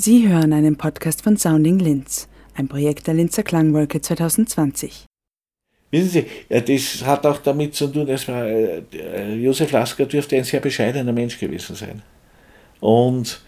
Sie 0.00 0.28
hören 0.28 0.52
einen 0.52 0.76
Podcast 0.76 1.22
von 1.22 1.36
Sounding 1.36 1.80
Linz, 1.80 2.28
ein 2.54 2.68
Projekt 2.68 3.08
der 3.08 3.14
Linzer 3.14 3.42
Klangwolke 3.42 4.00
2020. 4.00 5.06
Wissen 5.90 6.08
Sie, 6.08 6.24
das 6.48 7.04
hat 7.04 7.26
auch 7.26 7.38
damit 7.38 7.74
zu 7.74 7.88
tun, 7.88 8.06
dass 8.06 8.28
man, 8.28 8.46
äh, 8.46 9.34
Josef 9.34 9.72
Lasker 9.72 10.06
dürfte 10.06 10.36
ein 10.36 10.44
sehr 10.44 10.60
bescheidener 10.60 11.12
Mensch 11.12 11.36
gewesen 11.40 11.74
sein. 11.74 12.02
Und 12.78 13.40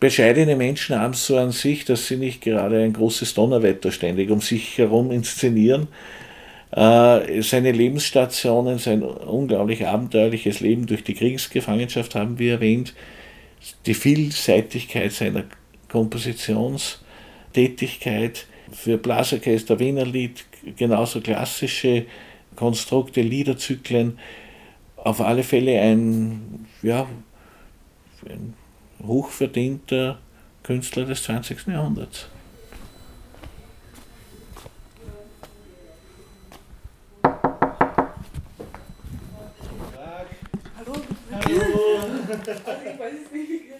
bescheidene 0.00 0.54
Menschen 0.54 0.98
haben 0.98 1.14
es 1.14 1.24
so 1.24 1.38
an 1.38 1.50
sich, 1.50 1.86
dass 1.86 2.08
sie 2.08 2.18
nicht 2.18 2.42
gerade 2.42 2.82
ein 2.82 2.92
großes 2.92 3.32
Donnerwetter 3.32 3.90
ständig 3.90 4.28
um 4.30 4.42
sich 4.42 4.76
herum 4.76 5.10
inszenieren. 5.10 5.88
Äh, 6.72 7.40
seine 7.40 7.72
Lebensstationen, 7.72 8.76
sein 8.76 9.02
unglaublich 9.02 9.86
abenteuerliches 9.86 10.60
Leben 10.60 10.84
durch 10.84 11.04
die 11.04 11.14
Kriegsgefangenschaft 11.14 12.14
haben 12.16 12.38
wir 12.38 12.52
erwähnt, 12.52 12.92
die 13.86 13.94
Vielseitigkeit 13.94 15.12
seiner 15.12 15.44
Kompositionstätigkeit 15.90 18.46
für 18.72 18.96
Blasorchester, 18.96 19.78
Wiener 19.78 20.06
Lied, 20.06 20.46
genauso 20.76 21.20
klassische 21.20 22.06
Konstrukte, 22.56 23.20
Liederzyklen, 23.22 24.18
auf 24.96 25.20
alle 25.20 25.42
Fälle 25.42 25.80
ein, 25.80 26.66
ja, 26.82 27.06
ein 28.28 28.54
hochverdienter 29.06 30.18
Künstler 30.62 31.06
des 31.06 31.22
20. 31.24 31.66
Jahrhunderts. 31.68 32.28
Hallo. 40.76 40.92
Hallo. 41.32 41.50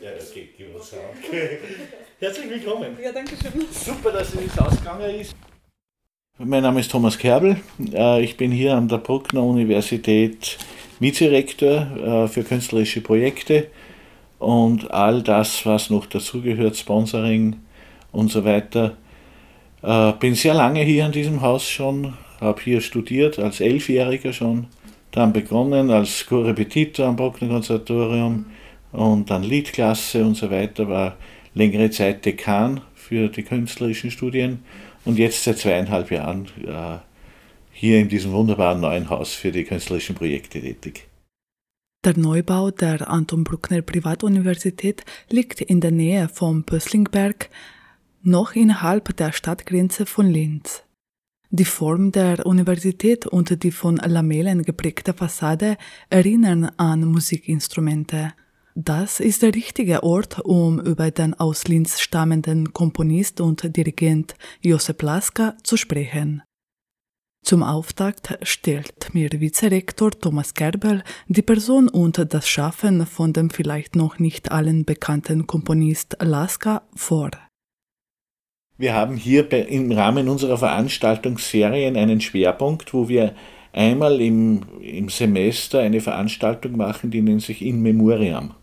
Ja, 0.01 0.13
das 0.13 0.33
geht, 0.33 0.57
gib 0.57 0.75
uns. 0.75 0.95
Herzlich 2.21 2.51
willkommen. 2.51 2.99
Ja, 3.03 3.13
danke 3.13 3.35
schön. 3.35 3.65
Super, 3.71 4.13
dass 4.13 4.35
es 4.35 4.59
ausgegangen 4.59 5.21
ist. 5.21 5.35
Mein 6.37 6.63
Name 6.63 6.81
ist 6.81 6.91
Thomas 6.91 7.17
Kerbel. 7.17 7.57
Äh, 7.95 8.23
ich 8.23 8.37
bin 8.37 8.53
hier 8.53 8.75
an 8.75 8.89
der 8.89 8.99
Bruckner 8.99 9.43
Universität 9.43 10.59
Vizerektor 10.99 12.27
äh, 12.27 12.29
für 12.29 12.45
künstlerische 12.45 13.01
Projekte 13.01 13.69
und 14.39 14.91
all 14.91 15.23
das, 15.23 15.65
was 15.65 15.89
noch 15.89 16.05
dazugehört, 16.05 16.77
Sponsoring 16.77 17.57
und 18.13 18.31
so 18.31 18.45
weiter. 18.45 18.99
Äh, 19.81 20.13
bin 20.21 20.35
sehr 20.35 20.53
lange 20.53 20.83
hier 20.83 21.07
in 21.07 21.13
diesem 21.13 21.41
Haus 21.41 21.67
schon, 21.67 22.19
habe 22.39 22.61
hier 22.61 22.83
studiert, 22.83 23.39
als 23.39 23.61
Elfjähriger 23.61 24.35
schon, 24.35 24.67
dann 25.11 25.33
begonnen 25.33 25.91
als 25.91 26.27
Korrepetitor 26.27 27.07
am 27.07 27.17
Bruckner 27.17 27.49
Konservatorium 27.49 28.45
und 28.93 29.31
dann 29.31 29.43
Liedklasse 29.43 30.23
und 30.23 30.35
so 30.35 30.51
weiter, 30.51 30.87
war 30.87 31.17
längere 31.55 31.91
Zeit 31.91 32.25
Dekan 32.25 32.81
für 32.95 33.29
die 33.29 33.43
künstlerischen 33.43 34.11
Studien 34.11 34.61
und 35.05 35.19
jetzt 35.19 35.45
seit 35.45 35.59
zweieinhalb 35.59 36.11
Jahren 36.11 36.47
äh, 36.67 36.99
hier 37.73 37.99
in 37.99 38.09
diesem 38.09 38.33
wunderbaren 38.33 38.81
neuen 38.81 39.09
Haus 39.09 39.33
für 39.33 39.53
die 39.53 39.65
künstlerischen 39.65 40.15
Projekte 40.15 40.61
tätig. 40.61 41.09
Der 42.05 42.17
Neubau 42.17 42.71
der 42.71 43.11
Anton 43.11 43.45
Bruckner 43.45 43.83
Privatuniversität 43.83 45.05
liegt 45.29 45.61
in 45.61 45.81
der 45.81 45.91
Nähe 45.91 46.29
vom 46.29 46.65
Pösslingberg, 46.65 47.51
noch 48.23 48.55
innerhalb 48.55 49.17
der 49.17 49.33
Stadtgrenze 49.33 50.07
von 50.07 50.27
Linz. 50.27 50.83
Die 51.51 51.65
Form 51.65 52.13
der 52.13 52.47
Universität 52.47 53.27
und 53.27 53.63
die 53.63 53.73
von 53.73 53.97
Lamellen 53.97 54.63
geprägte 54.63 55.13
Fassade 55.13 55.77
erinnern 56.09 56.71
an 56.77 57.05
Musikinstrumente. 57.05 58.33
Das 58.75 59.19
ist 59.21 59.43
der 59.43 59.55
richtige 59.55 60.03
Ort, 60.03 60.41
um 60.41 60.81
über 60.81 61.11
den 61.11 61.35
aus 61.35 61.67
Linz 61.67 62.01
stammenden 62.01 62.73
Komponist 62.73 63.41
und 63.41 63.77
Dirigent 63.77 64.35
Josep 64.61 65.03
Laska 65.03 65.57
zu 65.65 65.77
sprechen. 65.77 66.43
Zum 67.43 67.63
Auftakt 67.63 68.39
stellt 68.43 69.13
mir 69.15 69.31
Vizerektor 69.33 70.11
Thomas 70.11 70.55
Gerbel 70.55 71.03
die 71.27 71.43
Person 71.43 71.89
und 71.89 72.33
das 72.33 72.49
Schaffen 72.49 73.07
von 73.07 73.33
dem 73.33 73.51
vielleicht 73.51 73.97
noch 73.97 74.19
nicht 74.19 74.53
allen 74.53 74.85
bekannten 74.85 75.47
Komponist 75.47 76.17
Laska 76.21 76.83
vor. 76.95 77.31
Wir 78.77 78.95
haben 78.95 79.17
hier 79.17 79.51
im 79.69 79.91
Rahmen 79.91 80.29
unserer 80.29 80.59
Veranstaltungsserien 80.59 81.97
einen 81.97 82.21
Schwerpunkt, 82.21 82.95
wo 82.95 83.09
wir 83.09 83.35
einmal 83.73 84.21
im, 84.21 84.63
im 84.81 85.09
Semester 85.09 85.81
eine 85.81 86.01
Veranstaltung 86.01 86.77
machen, 86.77 87.11
die 87.11 87.23
nennt 87.23 87.43
sich 87.43 87.63
In 87.63 87.83
Memoriam, 87.83 88.55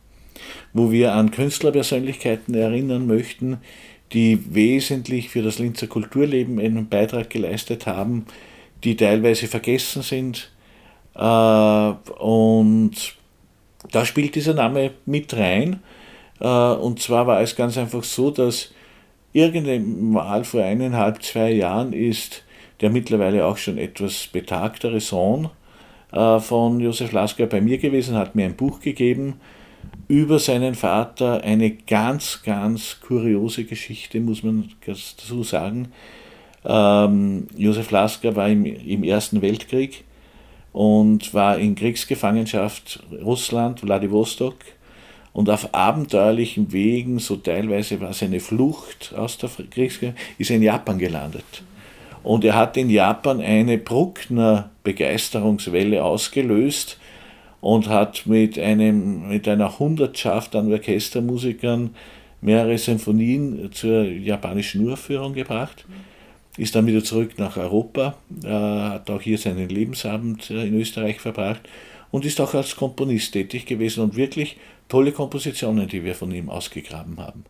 wo 0.77 0.91
wir 0.91 1.13
an 1.13 1.31
Künstlerpersönlichkeiten 1.31 2.53
erinnern 2.53 3.07
möchten, 3.07 3.57
die 4.13 4.53
wesentlich 4.53 5.29
für 5.29 5.41
das 5.41 5.59
Linzer 5.59 5.87
Kulturleben 5.87 6.59
einen 6.59 6.87
Beitrag 6.87 7.29
geleistet 7.29 7.87
haben, 7.87 8.25
die 8.83 8.95
teilweise 8.95 9.47
vergessen 9.47 10.01
sind. 10.01 10.51
Äh, 11.15 11.19
und 12.19 12.91
da 13.91 14.05
spielt 14.05 14.35
dieser 14.35 14.53
Name 14.53 14.91
mit 15.05 15.35
rein. 15.35 15.81
Äh, 16.39 16.47
und 16.47 17.01
zwar 17.01 17.27
war 17.27 17.41
es 17.41 17.55
ganz 17.55 17.77
einfach 17.77 18.03
so, 18.03 18.31
dass 18.31 18.71
irgendwann 19.33 20.11
mal 20.11 20.43
vor 20.43 20.63
eineinhalb, 20.63 21.21
zwei 21.23 21.51
Jahren 21.51 21.93
ist 21.93 22.43
der 22.81 22.91
mittlerweile 22.91 23.45
auch 23.45 23.57
schon 23.57 23.77
etwas 23.77 24.27
betagtere 24.27 24.99
Sohn 24.99 25.49
äh, 26.11 26.39
von 26.39 26.79
Josef 26.79 27.11
Lasker 27.11 27.47
bei 27.47 27.59
mir 27.59 27.79
gewesen, 27.79 28.15
hat 28.15 28.35
mir 28.35 28.45
ein 28.45 28.55
Buch 28.55 28.79
gegeben 28.79 29.39
über 30.07 30.39
seinen 30.39 30.75
Vater, 30.75 31.43
eine 31.43 31.71
ganz, 31.71 32.41
ganz 32.43 32.97
kuriose 33.01 33.65
Geschichte, 33.65 34.19
muss 34.19 34.43
man 34.43 34.69
dazu 34.85 35.43
sagen. 35.43 35.89
Ähm, 36.65 37.47
Josef 37.55 37.91
Lasker 37.91 38.35
war 38.35 38.47
im, 38.49 38.65
im 38.65 39.03
Ersten 39.03 39.41
Weltkrieg 39.41 40.03
und 40.71 41.33
war 41.33 41.57
in 41.57 41.75
Kriegsgefangenschaft 41.75 43.03
Russland, 43.23 43.81
Vladivostok. 43.81 44.55
Und 45.33 45.49
auf 45.49 45.73
abenteuerlichen 45.75 46.71
Wegen, 46.71 47.19
so 47.19 47.35
teilweise 47.35 48.01
war 48.01 48.09
es 48.09 48.23
eine 48.23 48.39
Flucht 48.39 49.13
aus 49.15 49.37
der 49.37 49.49
Kriegsgefangenschaft, 49.49 50.39
ist 50.39 50.49
er 50.49 50.55
in 50.55 50.63
Japan 50.63 50.97
gelandet. 50.97 51.63
Und 52.23 52.43
er 52.43 52.55
hat 52.55 52.75
in 52.75 52.89
Japan 52.89 53.39
eine 53.39 53.77
Bruckner 53.77 54.71
Begeisterungswelle 54.83 56.03
ausgelöst 56.03 56.97
und 57.61 57.89
hat 57.89 58.25
mit, 58.25 58.59
einem, 58.59 59.29
mit 59.29 59.47
einer 59.47 59.79
Hundertschaft 59.79 60.55
an 60.55 60.71
Orchestermusikern 60.71 61.95
mehrere 62.41 62.77
Sinfonien 62.77 63.71
zur 63.71 64.03
japanischen 64.03 64.85
Uraufführung 64.85 65.33
gebracht. 65.33 65.85
Ist 66.57 66.75
dann 66.75 66.87
wieder 66.87 67.03
zurück 67.03 67.37
nach 67.37 67.57
Europa, 67.57 68.15
äh, 68.43 68.47
hat 68.47 69.09
auch 69.09 69.21
hier 69.21 69.37
seinen 69.37 69.69
Lebensabend 69.69 70.49
äh, 70.49 70.67
in 70.67 70.79
Österreich 70.79 71.19
verbracht 71.19 71.61
und 72.11 72.25
ist 72.25 72.41
auch 72.41 72.53
als 72.53 72.75
Komponist 72.75 73.33
tätig 73.33 73.65
gewesen 73.65 74.03
und 74.03 74.15
wirklich 74.15 74.57
tolle 74.87 75.11
Kompositionen, 75.11 75.87
die 75.87 76.03
wir 76.03 76.15
von 76.15 76.31
ihm 76.31 76.49
ausgegraben 76.49 77.17
haben. 77.17 77.45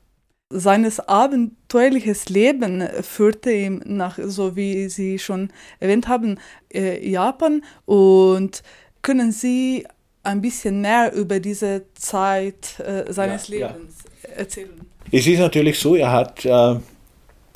Seines 0.49 1.01
abenteuerliches 1.01 2.29
Leben 2.29 2.81
führte 3.01 3.51
ihm 3.51 3.81
nach, 3.85 4.17
so 4.21 4.55
wie 4.55 4.87
Sie 4.87 5.19
schon 5.19 5.49
erwähnt 5.79 6.07
haben, 6.07 6.39
äh, 6.73 7.05
Japan. 7.05 7.63
Und 7.85 8.63
können 9.01 9.33
Sie 9.33 9.85
ein 10.27 10.41
bisschen 10.41 10.81
mehr 10.81 11.13
über 11.13 11.39
diese 11.39 11.85
Zeit 11.95 12.79
äh, 12.79 13.11
seines 13.11 13.47
ja, 13.47 13.69
Lebens 13.69 13.95
ja. 14.23 14.29
erzählen? 14.35 14.81
Es 15.11 15.25
ist 15.25 15.39
natürlich 15.39 15.79
so, 15.79 15.95
er 15.95 16.11
hat 16.11 16.45
äh, 16.45 16.75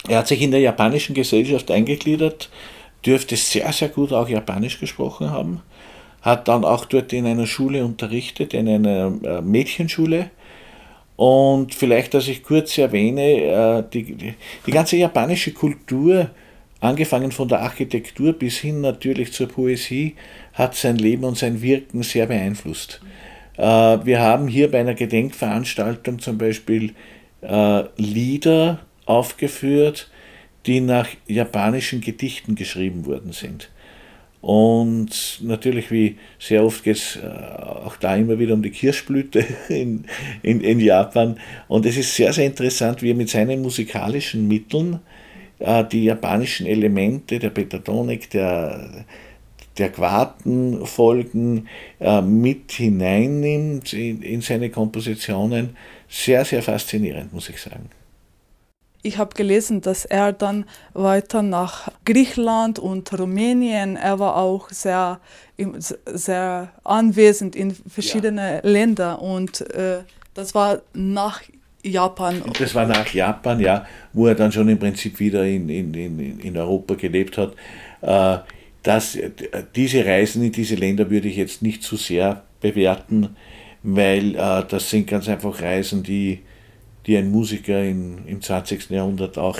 er 0.08 0.20
hat 0.20 0.28
sich 0.28 0.42
in 0.42 0.52
der 0.52 0.60
japanischen 0.60 1.14
Gesellschaft 1.14 1.70
eingegliedert, 1.70 2.50
dürfte 3.06 3.36
sehr, 3.36 3.72
sehr 3.72 3.90
gut 3.90 4.12
auch 4.12 4.28
Japanisch 4.28 4.80
gesprochen 4.80 5.30
haben, 5.30 5.62
hat 6.22 6.48
dann 6.48 6.66
auch 6.66 6.86
dort 6.86 7.14
in 7.14 7.26
einer 7.26 7.48
Schule 7.48 7.86
unterrichtet, 7.86 8.54
in 8.54 8.68
einer 8.68 9.14
äh, 9.24 9.42
Mädchenschule. 9.42 10.32
Und 11.18 11.76
vielleicht, 11.76 12.16
dass 12.16 12.28
ich 12.28 12.42
kurz 12.42 12.78
erwähne, 12.78 13.22
äh, 13.22 13.84
die, 13.94 14.34
die 14.66 14.72
ganze 14.72 14.98
japanische 14.98 15.54
Kultur, 15.54 16.32
angefangen 16.82 17.32
von 17.32 17.48
der 17.48 17.62
Architektur 17.62 18.34
bis 18.34 18.58
hin 18.58 18.82
natürlich 18.82 19.32
zur 19.32 19.48
Poesie, 19.48 20.16
hat 20.54 20.76
sein 20.76 20.98
Leben 20.98 21.24
und 21.24 21.38
sein 21.38 21.62
Wirken 21.62 22.04
sehr 22.04 22.26
beeinflusst. 22.26 23.02
Äh, 23.58 23.64
wir 23.64 24.20
haben 24.20 24.50
hier 24.50 24.70
bei 24.70 24.82
einer 24.82 24.96
Gedenkveranstaltung 24.96 26.20
zum 26.20 26.38
Beispiel 26.38 26.94
Lieder 27.98 28.82
aufgeführt, 29.08 30.12
die 30.66 30.80
nach 30.80 31.08
japanischen 31.28 32.02
Gedichten 32.02 32.56
geschrieben 32.56 33.06
worden 33.06 33.32
sind. 33.32 33.70
Und 34.42 35.40
natürlich, 35.42 35.92
wie 35.92 36.18
sehr 36.40 36.64
oft 36.66 36.84
geht 36.84 36.98
es 36.98 37.16
äh, 37.16 37.28
auch 37.28 37.96
da 37.98 38.16
immer 38.16 38.40
wieder 38.40 38.56
um 38.56 38.64
die 38.64 38.72
Kirschblüte 38.72 39.46
in, 39.70 40.06
in, 40.42 40.62
in, 40.62 40.80
Japan. 40.80 41.40
Und 41.68 41.86
es 41.86 41.96
ist 41.96 42.16
sehr, 42.16 42.34
sehr 42.34 42.48
interessant, 42.48 43.04
wie 43.04 43.12
er 43.12 43.16
mit 43.16 43.30
seinen 43.30 43.62
musikalischen 43.62 44.48
Mitteln 44.48 44.96
äh, 44.96 44.98
die 45.84 46.06
japanischen 46.06 46.66
Elemente 46.66 47.40
der 47.40 47.50
Pentatonik, 47.50 48.30
der, 48.30 49.06
der 49.78 49.90
Quartenfolgen 49.90 51.68
äh, 52.00 52.22
mit 52.22 52.72
hineinnimmt 52.72 53.94
in, 53.94 54.22
in 54.22 54.42
seine 54.42 54.70
Kompositionen. 54.70 55.76
Sehr, 56.10 56.44
sehr 56.44 56.62
faszinierend, 56.62 57.34
muss 57.34 57.50
ich 57.50 57.62
sagen. 57.62 57.90
ich 59.04 59.18
habe 59.18 59.34
gelesen, 59.36 59.82
dass 59.82 60.06
er 60.06 60.34
dann 60.34 60.66
weiter 60.94 61.42
nach 61.42 61.92
Griechenland 62.06 62.80
und 62.80 63.18
Rumänien, 63.18 63.96
er 63.96 64.20
war 64.20 64.38
auch 64.38 64.70
sehr, 64.70 65.20
sehr 66.06 66.72
anwesend 66.84 67.56
in 67.56 67.74
verschiedene 67.74 68.56
ja. 68.56 68.70
Länder 68.70 69.22
und 69.22 69.62
äh, 69.72 70.04
das 70.34 70.56
war 70.56 70.82
nach 70.94 71.42
Japan. 71.84 72.42
Das 72.60 72.76
war 72.76 72.86
nach 72.86 73.14
Japan, 73.14 73.60
ja, 73.60 73.86
wo 74.14 74.28
er 74.28 74.36
dann 74.36 74.52
schon 74.52 74.70
im 74.70 74.80
Prinzip 74.80 75.20
wieder 75.20 75.46
in, 75.46 75.70
in, 75.70 75.94
in, 75.94 76.40
in 76.40 76.58
Europa 76.58 76.96
gelebt 76.96 77.38
hat. 77.38 77.54
Äh, 78.02 78.40
das, 78.84 79.18
diese 79.76 80.06
Reisen 80.06 80.44
in 80.44 80.52
diese 80.52 80.76
Länder 80.76 81.10
würde 81.10 81.28
ich 81.28 81.38
jetzt 81.38 81.62
nicht 81.62 81.84
zu 81.84 81.98
sehr 81.98 82.44
bewerten, 82.62 83.36
weil 83.84 84.36
äh, 84.36 84.64
das 84.68 84.90
sind 84.90 85.08
ganz 85.08 85.28
einfach 85.28 85.62
Reisen, 85.62 86.04
die, 86.04 86.40
die 87.06 87.18
ein 87.18 87.32
Musiker 87.32 87.84
in, 87.84 88.26
im 88.28 88.42
20. 88.42 88.90
Jahrhundert 88.90 89.38
auch, 89.38 89.60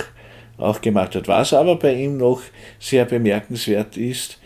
auch 0.58 0.80
gemacht 0.80 1.14
hat. 1.14 1.28
Was 1.28 1.52
aber 1.52 1.76
bei 1.76 1.94
ihm 1.94 2.16
noch 2.16 2.40
sehr 2.78 3.04
bemerkenswert 3.04 3.96
ist, 3.96 4.38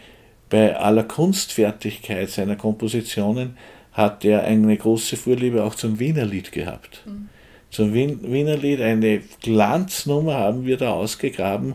bei 0.49 0.77
aller 0.77 1.05
Kunstfertigkeit 1.05 2.31
seiner 2.31 2.57
Kompositionen 2.57 3.57
hat 3.93 4.25
er 4.25 4.45
eine 4.45 4.77
große 4.77 5.17
Vorliebe 5.17 5.65
auch 5.65 5.75
zum 5.75 5.99
Wienerlied 5.99 6.53
gehabt. 6.53 7.03
Mhm. 7.07 7.29
Zum 7.71 7.93
Wienerlied, 7.93 8.81
eine 8.81 9.21
Glanznummer 9.43 10.35
haben 10.35 10.65
wir 10.65 10.77
da 10.77 10.93
ausgegraben, 10.93 11.75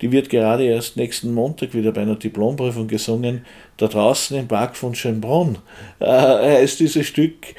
die 0.00 0.12
wird 0.12 0.30
gerade 0.30 0.64
erst 0.64 0.96
nächsten 0.96 1.34
Montag 1.34 1.74
wieder 1.74 1.92
bei 1.92 2.02
einer 2.02 2.16
Diplomprüfung 2.16 2.86
gesungen. 2.86 3.44
Da 3.76 3.88
draußen 3.88 4.38
im 4.38 4.46
Park 4.46 4.76
von 4.76 4.94
Schönbrunn 4.94 5.58
äh, 5.98 6.06
heißt 6.06 6.80
dieses 6.80 7.06
Stück 7.06 7.54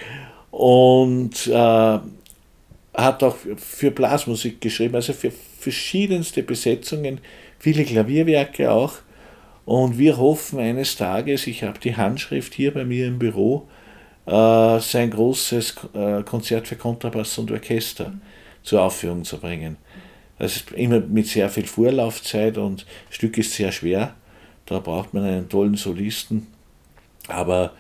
und 0.51 1.47
äh, 1.47 1.99
hat 2.93 3.23
auch 3.23 3.35
für 3.57 3.91
Blasmusik 3.91 4.61
geschrieben, 4.61 4.95
also 4.95 5.13
für 5.13 5.31
verschiedenste 5.31 6.43
Besetzungen, 6.43 7.19
viele 7.59 7.83
Klavierwerke 7.83 8.71
auch. 8.71 8.93
Und 9.65 9.97
wir 9.97 10.17
hoffen 10.17 10.59
eines 10.59 10.95
Tages, 10.95 11.45
ich 11.45 11.63
habe 11.63 11.79
die 11.79 11.95
Handschrift 11.95 12.53
hier 12.53 12.73
bei 12.73 12.85
mir 12.85 13.07
im 13.07 13.19
Büro, 13.19 13.67
äh, 14.29 14.79
sein 14.79 15.09
großes 15.09 15.75
äh, 15.93 16.21
Konzert 16.23 16.67
für 16.67 16.75
Kontrabass 16.75 17.37
und 17.39 17.51
Orchester 17.51 18.13
zur 18.61 18.83
Aufführung 18.83 19.23
zu 19.23 19.39
bringen. 19.39 19.77
Das 20.37 20.55
ist 20.55 20.71
immer 20.71 20.99
mit 20.99 21.27
sehr 21.27 21.49
viel 21.49 21.65
Vorlaufzeit 21.65 22.57
und 22.57 22.85
das 23.07 23.15
Stück 23.15 23.37
ist 23.39 23.53
sehr 23.53 23.71
schwer. 23.71 24.13
Da 24.67 24.79
braucht 24.79 25.13
man 25.13 25.23
einen 25.23 25.49
tollen 25.49 25.75
Solisten. 25.75 26.47
Aber 27.27 27.73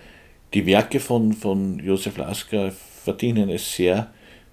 die 0.53 0.65
Werke 0.65 0.99
von, 0.99 1.33
von 1.33 1.79
Josef 1.79 2.17
Lasker 2.17 2.71
verdienen 3.03 3.49
es 3.49 3.75
sehr, 3.75 4.11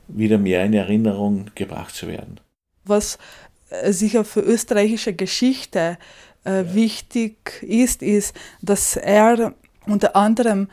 wieder 0.08 0.38
mehr 0.38 0.64
in 0.64 0.74
Erinnerung 0.74 1.50
gebracht 1.54 1.94
zu 1.94 2.08
werden. 2.08 2.40
Was 2.84 3.18
äh, 3.70 3.90
sicher 3.92 4.24
für 4.24 4.40
österreichische 4.40 5.14
Geschichte 5.14 5.96
äh, 6.44 6.50
ja. 6.50 6.74
wichtig 6.74 7.62
ist, 7.62 8.02
ist, 8.02 8.36
dass 8.60 8.96
er 8.96 9.54
unter 9.86 10.14
anderem 10.14 10.68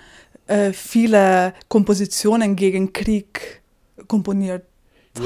äh, 0.47 0.73
viele 0.73 1.53
Kompositionen 1.67 2.55
gegen 2.55 2.93
Krieg 2.93 3.61
komponiert 4.07 4.63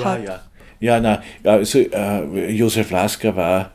hat. 0.03 0.23
Ja, 0.23 0.33
ja. 0.33 0.41
Ja, 0.79 0.99
na, 0.99 1.23
also 1.43 1.79
äh, 1.79 2.51
Josef 2.51 2.91
Lasker 2.91 3.35
war 3.35 3.71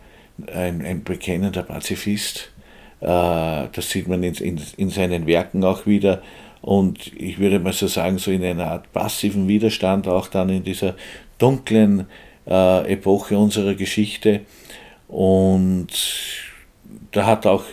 ein, 0.52 0.84
ein 0.84 1.02
bekennender 1.02 1.64
Pazifist. 1.64 2.52
Äh, 3.00 3.06
das 3.06 3.90
sieht 3.90 4.06
man 4.06 4.22
in, 4.22 4.34
in, 4.34 4.60
in 4.76 4.90
seinen 4.90 5.26
Werken 5.26 5.64
auch 5.64 5.86
wieder. 5.86 6.22
Und 6.60 7.12
ich 7.20 7.38
würde 7.38 7.58
mal 7.58 7.72
so 7.72 7.88
sagen, 7.88 8.18
so 8.18 8.30
in 8.30 8.44
einer 8.44 8.68
Art 8.68 8.92
passiven 8.92 9.48
Widerstand 9.48 10.06
auch 10.06 10.28
dann 10.28 10.48
in 10.48 10.62
dieser 10.62 10.94
dunklen 11.38 12.06
äh, 12.46 12.92
Epoche 12.92 13.36
unserer 13.36 13.74
Geschichte. 13.74 14.42
Und 15.08 15.88
da 17.10 17.26
hat 17.26 17.46
auch 17.46 17.64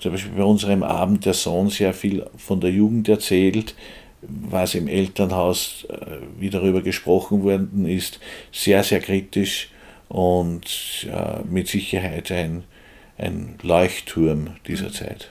zum 0.00 0.12
Beispiel 0.12 0.32
bei 0.32 0.44
unserem 0.44 0.82
Abend 0.82 1.26
der 1.26 1.34
Sohn 1.34 1.70
sehr 1.70 1.94
viel 1.94 2.26
von 2.36 2.60
der 2.60 2.70
Jugend 2.70 3.08
erzählt, 3.08 3.74
was 4.22 4.74
im 4.74 4.88
Elternhaus, 4.88 5.86
äh, 5.88 6.18
wie 6.38 6.50
darüber 6.50 6.82
gesprochen 6.82 7.42
worden 7.42 7.86
ist, 7.86 8.20
sehr, 8.52 8.82
sehr 8.82 9.00
kritisch 9.00 9.70
und 10.08 11.06
mit 11.48 11.68
Sicherheit 11.68 12.32
ein, 12.32 12.64
ein 13.16 13.54
Leuchtturm 13.62 14.56
dieser 14.66 14.92
Zeit. 14.92 15.30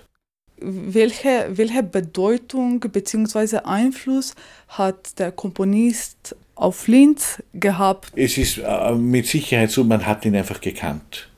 Welche, 0.61 1.49
welche 1.51 1.83
Bedeutung 1.83 2.79
bzw. 2.79 3.59
Einfluss 3.63 4.35
hat 4.69 5.17
der 5.19 5.31
Komponist 5.31 6.35
auf 6.55 6.87
Linz 6.87 7.41
gehabt? 7.53 8.11
Es 8.15 8.37
ist 8.37 8.57
äh, 8.57 8.93
mit 8.93 9.27
Sicherheit 9.27 9.71
so, 9.71 9.83
man 9.83 10.05
hat 10.05 10.25
ihn 10.25 10.35
einfach 10.35 10.59
gekannt 10.59 11.28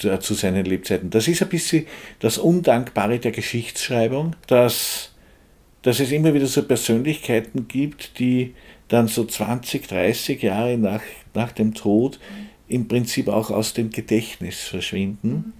zu, 0.00 0.18
zu 0.18 0.34
seinen 0.34 0.64
Lebzeiten. 0.64 1.10
Das 1.10 1.28
ist 1.28 1.42
ein 1.42 1.48
bisschen 1.48 1.86
das 2.18 2.38
Undankbare 2.38 3.18
der 3.18 3.30
Geschichtsschreibung, 3.30 4.34
dass 4.48 5.10
dass 5.82 6.00
es 6.00 6.12
immer 6.12 6.34
wieder 6.34 6.46
so 6.46 6.62
Persönlichkeiten 6.62 7.68
gibt, 7.68 8.18
die 8.18 8.54
dann 8.88 9.08
so 9.08 9.24
20, 9.24 9.86
30 9.88 10.42
Jahre 10.42 10.76
nach, 10.76 11.02
nach 11.34 11.52
dem 11.52 11.74
Tod 11.74 12.18
im 12.68 12.86
Prinzip 12.86 13.28
auch 13.28 13.50
aus 13.50 13.72
dem 13.72 13.90
Gedächtnis 13.90 14.60
verschwinden, 14.60 15.52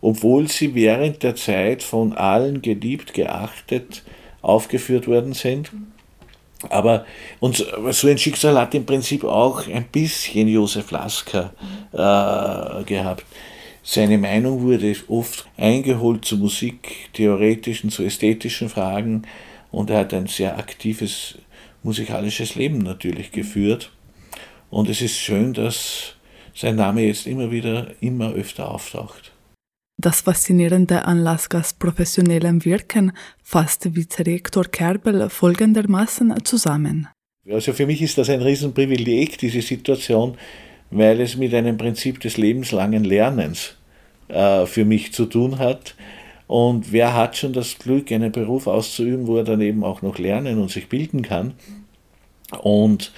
obwohl 0.00 0.48
sie 0.48 0.74
während 0.74 1.22
der 1.22 1.36
Zeit 1.36 1.82
von 1.82 2.12
allen 2.12 2.62
geliebt, 2.62 3.12
geachtet, 3.12 4.02
aufgeführt 4.40 5.06
worden 5.06 5.34
sind. 5.34 5.70
Aber 6.68 7.06
und 7.38 7.64
so 7.90 8.08
ein 8.08 8.18
Schicksal 8.18 8.58
hat 8.58 8.74
im 8.74 8.84
Prinzip 8.84 9.24
auch 9.24 9.66
ein 9.66 9.84
bisschen 9.86 10.46
Josef 10.48 10.90
Lasker 10.90 11.54
äh, 11.92 12.84
gehabt. 12.84 13.24
Seine 13.92 14.18
Meinung 14.18 14.62
wurde 14.62 14.94
oft 15.08 15.48
eingeholt 15.56 16.24
zu 16.24 16.36
musiktheoretischen, 16.36 17.90
zu 17.90 18.04
ästhetischen 18.04 18.68
Fragen 18.68 19.22
und 19.72 19.90
er 19.90 19.98
hat 19.98 20.14
ein 20.14 20.28
sehr 20.28 20.58
aktives 20.58 21.38
musikalisches 21.82 22.54
Leben 22.54 22.78
natürlich 22.78 23.32
geführt. 23.32 23.90
Und 24.70 24.88
es 24.88 25.00
ist 25.00 25.18
schön, 25.18 25.54
dass 25.54 26.14
sein 26.54 26.76
Name 26.76 27.02
jetzt 27.02 27.26
immer 27.26 27.50
wieder, 27.50 27.88
immer 28.00 28.30
öfter 28.30 28.70
auftaucht. 28.70 29.32
Das 30.00 30.20
Faszinierende 30.20 31.04
an 31.04 31.18
Laskas 31.18 31.72
professionellem 31.72 32.64
Wirken 32.64 33.10
fasste 33.42 33.96
Vizerektor 33.96 34.66
Kerbel 34.66 35.28
folgendermaßen 35.28 36.44
zusammen. 36.44 37.08
Also 37.50 37.72
für 37.72 37.86
mich 37.86 38.02
ist 38.02 38.18
das 38.18 38.30
ein 38.30 38.40
Riesenprivileg, 38.40 39.36
diese 39.38 39.62
Situation, 39.62 40.38
weil 40.92 41.20
es 41.20 41.36
mit 41.36 41.52
einem 41.54 41.76
Prinzip 41.76 42.20
des 42.20 42.36
lebenslangen 42.36 43.02
Lernens 43.02 43.76
äh, 44.30 44.66
für 44.66 44.84
mich 44.84 45.12
zu 45.12 45.26
tun 45.26 45.58
hat. 45.58 45.94
Und 46.46 46.92
wer 46.92 47.14
hat 47.14 47.36
schon 47.36 47.52
das 47.52 47.78
Glück, 47.78 48.10
einen 48.10 48.32
Beruf 48.32 48.66
auszuüben, 48.66 49.26
wo 49.26 49.36
er 49.36 49.44
dann 49.44 49.60
eben 49.60 49.84
auch 49.84 50.02
noch 50.02 50.18
lernen 50.18 50.60
und 50.60 50.70
sich 50.70 50.88
bilden 50.88 51.22
kann? 51.22 51.54
Und 52.62 53.12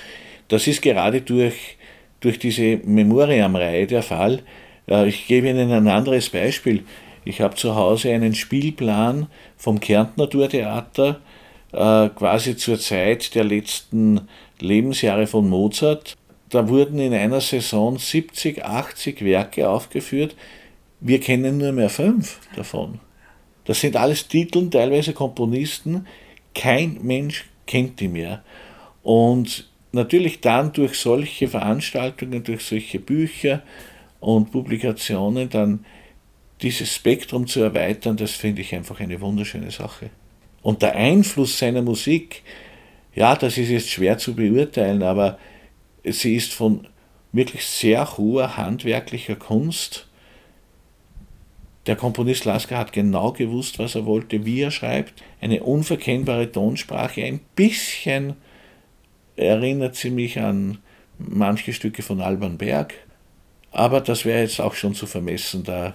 das 0.48 0.66
ist 0.66 0.82
gerade 0.82 1.22
durch, 1.22 1.78
durch 2.20 2.38
diese 2.38 2.78
Memoriam-Reihe 2.84 3.86
der 3.86 4.02
Fall. 4.02 4.40
Äh, 4.88 5.08
ich 5.08 5.26
gebe 5.26 5.48
Ihnen 5.48 5.72
ein 5.72 5.88
anderes 5.88 6.28
Beispiel. 6.28 6.84
Ich 7.24 7.40
habe 7.40 7.54
zu 7.54 7.74
Hause 7.74 8.12
einen 8.12 8.34
Spielplan 8.34 9.28
vom 9.56 9.80
Kärntner 9.80 10.24
Naturtheater, 10.24 11.20
äh, 11.72 12.08
quasi 12.08 12.56
zur 12.56 12.78
Zeit 12.78 13.34
der 13.34 13.44
letzten 13.44 14.28
Lebensjahre 14.60 15.26
von 15.26 15.48
Mozart. 15.48 16.16
Da 16.50 16.68
wurden 16.68 16.98
in 16.98 17.14
einer 17.14 17.40
Saison 17.40 17.98
70, 17.98 18.64
80 18.64 19.24
Werke 19.24 19.68
aufgeführt. 19.68 20.36
Wir 21.04 21.18
kennen 21.18 21.58
nur 21.58 21.72
mehr 21.72 21.90
fünf 21.90 22.38
davon. 22.54 23.00
Das 23.64 23.80
sind 23.80 23.96
alles 23.96 24.28
Titel, 24.28 24.70
teilweise 24.70 25.12
Komponisten. 25.12 26.06
Kein 26.54 26.98
Mensch 27.02 27.46
kennt 27.66 27.98
die 27.98 28.06
mehr. 28.06 28.44
Und 29.02 29.68
natürlich 29.90 30.40
dann 30.40 30.72
durch 30.72 30.94
solche 30.94 31.48
Veranstaltungen, 31.48 32.44
durch 32.44 32.62
solche 32.64 33.00
Bücher 33.00 33.64
und 34.20 34.52
Publikationen 34.52 35.50
dann 35.50 35.84
dieses 36.60 36.94
Spektrum 36.94 37.48
zu 37.48 37.60
erweitern, 37.62 38.16
das 38.16 38.30
finde 38.30 38.62
ich 38.62 38.72
einfach 38.72 39.00
eine 39.00 39.20
wunderschöne 39.20 39.72
Sache. 39.72 40.10
Und 40.62 40.82
der 40.82 40.94
Einfluss 40.94 41.58
seiner 41.58 41.82
Musik, 41.82 42.44
ja, 43.12 43.34
das 43.34 43.58
ist 43.58 43.70
jetzt 43.70 43.90
schwer 43.90 44.18
zu 44.18 44.36
beurteilen, 44.36 45.02
aber 45.02 45.40
sie 46.04 46.36
ist 46.36 46.52
von 46.52 46.86
wirklich 47.32 47.64
sehr 47.64 48.16
hoher 48.16 48.56
handwerklicher 48.56 49.34
Kunst 49.34 50.06
der 51.86 51.96
Komponist 51.96 52.44
Lasker 52.44 52.78
hat 52.78 52.92
genau 52.92 53.32
gewusst, 53.32 53.78
was 53.78 53.94
er 53.94 54.06
wollte, 54.06 54.44
wie 54.44 54.60
er 54.60 54.70
schreibt. 54.70 55.22
Eine 55.40 55.62
unverkennbare 55.62 56.50
Tonsprache, 56.50 57.24
ein 57.24 57.40
bisschen 57.56 58.34
erinnert 59.36 59.96
sie 59.96 60.10
mich 60.10 60.38
an 60.38 60.78
manche 61.18 61.72
Stücke 61.72 62.02
von 62.02 62.20
Alban 62.20 62.58
Berg. 62.58 62.94
Aber 63.72 64.00
das 64.00 64.24
wäre 64.24 64.42
jetzt 64.42 64.60
auch 64.60 64.74
schon 64.74 64.94
zu 64.94 65.06
vermessen, 65.06 65.64
da 65.64 65.94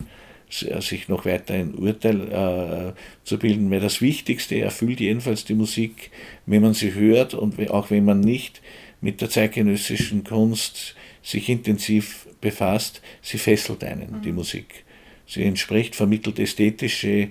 sich 0.50 1.10
noch 1.10 1.25
weiter 1.25 1.53
ein 1.53 1.75
Urteil 1.75 2.32
äh, 2.32 2.94
zu 3.25 3.38
bilden, 3.38 3.70
weil 3.70 3.82
das 3.82 4.01
Wichtigste 4.01 4.60
erfüllt 4.60 5.01
jedenfalls 5.01 5.44
die 5.44 5.53
Musik, 5.53 6.10
wenn 6.46 6.62
man 6.62 6.74
sie 6.74 6.94
hört 6.94 7.34
und 7.34 7.70
auch 7.70 7.91
wenn 7.91 8.06
man 8.06 8.22
nicht 8.22 8.62
mit 9.01 9.20
der 9.20 9.29
zeitgenössischen 9.29 10.24
Kunst 10.24 10.96
sich 11.22 11.50
intensiv 11.50 12.27
befasst, 12.39 13.01
sie 13.22 13.38
fesselt 13.38 13.84
einen, 13.84 14.17
mhm. 14.17 14.22
die 14.22 14.32
Musik. 14.32 14.86
Sie 15.27 15.43
entspricht, 15.43 15.96
vermittelt 15.96 16.39
ästhetische 16.39 17.29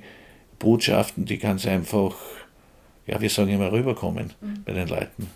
Botschaften, 0.58 1.24
die 1.24 1.38
ganz 1.38 1.66
einfach, 1.66 2.14
ja, 3.06 3.20
wir 3.20 3.30
sagen 3.30 3.50
immer, 3.50 3.72
rüberkommen 3.72 4.32
mhm. 4.40 4.62
bei 4.64 4.72
den 4.72 4.88
Leuten. 4.88 5.28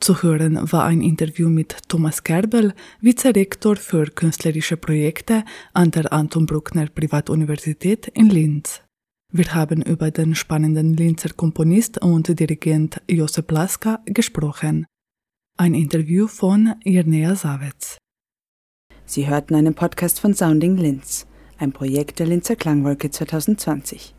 Zu 0.00 0.22
hören 0.22 0.72
war 0.72 0.86
ein 0.86 1.02
Interview 1.02 1.50
mit 1.50 1.76
Thomas 1.88 2.24
Kerbel, 2.24 2.72
Vizerektor 3.02 3.76
für 3.76 4.06
künstlerische 4.06 4.78
Projekte 4.78 5.44
an 5.74 5.90
der 5.90 6.10
Anton 6.10 6.46
Bruckner 6.46 6.86
Privatuniversität 6.86 8.08
in 8.08 8.30
Linz. 8.30 8.82
Wir 9.30 9.54
haben 9.54 9.82
über 9.82 10.10
den 10.10 10.34
spannenden 10.34 10.96
Linzer 10.96 11.34
Komponist 11.34 12.02
und 12.02 12.26
Dirigent 12.40 13.00
Josep 13.08 13.50
Laska 13.52 14.00
gesprochen. 14.06 14.86
Ein 15.58 15.74
Interview 15.74 16.26
von 16.26 16.74
Irnea 16.82 17.36
Savitz. 17.36 17.99
Sie 19.10 19.26
hörten 19.26 19.56
einen 19.56 19.74
Podcast 19.74 20.20
von 20.20 20.34
Sounding 20.34 20.76
Linz, 20.76 21.26
ein 21.58 21.72
Projekt 21.72 22.20
der 22.20 22.28
Linzer 22.28 22.54
Klangwolke 22.54 23.10
2020. 23.10 24.14